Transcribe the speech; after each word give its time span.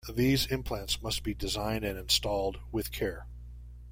These 0.11 0.47
implants 0.47 0.99
must 1.03 1.21
be 1.23 1.35
designed 1.35 1.85
and 1.85 1.95
installed 1.95 2.57
with 2.71 2.91
care. 2.91 3.27